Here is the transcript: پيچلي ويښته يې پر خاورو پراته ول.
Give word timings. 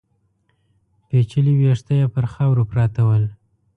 پيچلي 1.07 1.53
ويښته 1.55 1.93
يې 1.99 2.05
پر 2.13 2.25
خاورو 2.33 2.63
پراته 2.71 3.01
ول. 3.07 3.23